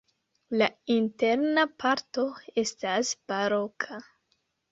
La 0.59 0.67
interna 0.93 1.65
parto 1.83 2.25
estas 2.63 3.13
baroka. 3.33 4.01